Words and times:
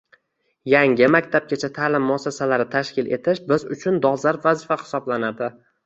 yangi 0.71 1.09
maktabgacha 1.15 1.69
ta’lim 1.77 2.09
muassasalari 2.13 2.67
tashkil 2.73 3.13
etish 3.21 3.45
biz 3.53 3.69
uchun 3.79 4.05
dolzarb 4.11 4.45
vazifa 4.53 4.85
hisoblanadi. 4.85 5.57